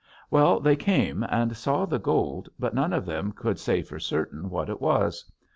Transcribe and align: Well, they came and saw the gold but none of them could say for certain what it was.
Well, 0.31 0.59
they 0.59 0.75
came 0.75 1.21
and 1.29 1.55
saw 1.55 1.85
the 1.85 1.99
gold 1.99 2.49
but 2.57 2.73
none 2.73 2.91
of 2.91 3.05
them 3.05 3.31
could 3.31 3.59
say 3.59 3.83
for 3.83 3.99
certain 3.99 4.49
what 4.49 4.67
it 4.67 4.81
was. 4.81 5.31